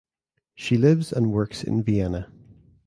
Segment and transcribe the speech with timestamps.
[0.55, 2.31] She lives and works in Vienna.